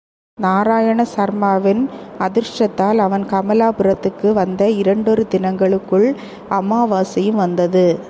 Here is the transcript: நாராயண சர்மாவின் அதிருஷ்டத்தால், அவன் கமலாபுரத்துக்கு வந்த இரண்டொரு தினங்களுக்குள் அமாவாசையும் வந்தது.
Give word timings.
நாராயண 0.37 1.05
சர்மாவின் 1.15 1.89
அதிருஷ்டத்தால், 2.19 2.97
அவன் 2.97 3.25
கமலாபுரத்துக்கு 3.25 4.33
வந்த 4.33 4.69
இரண்டொரு 4.69 5.27
தினங்களுக்குள் 5.29 6.15
அமாவாசையும் 6.49 7.35
வந்தது. 7.35 7.99